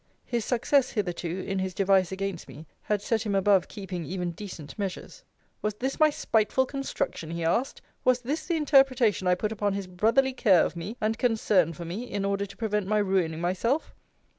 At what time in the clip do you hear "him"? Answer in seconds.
3.21-3.35